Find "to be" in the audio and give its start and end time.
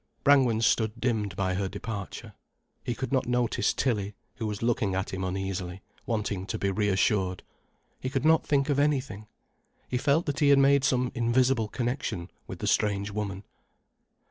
6.47-6.71